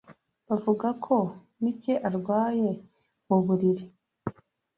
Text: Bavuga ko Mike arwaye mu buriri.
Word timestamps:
Bavuga 0.47 0.87
ko 1.03 1.15
Mike 1.61 1.93
arwaye 2.07 2.69
mu 3.27 3.37
buriri. 3.45 3.85